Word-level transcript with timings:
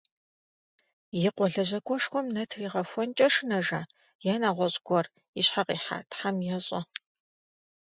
И 1.27 1.29
къуэ 1.35 1.47
лэжьакӀуэшхуэм 1.53 2.27
нэ 2.35 2.43
тригъэхуэнкӀэ 2.49 3.27
шынэжа, 3.33 3.81
е 4.31 4.33
нэгъуэщӀ 4.41 4.79
гуэр 4.85 5.05
и 5.39 5.41
щхьэ 5.45 5.61
къихьа, 5.67 5.97
Тхьэм 6.09 6.37
ещӏэ. 6.55 6.81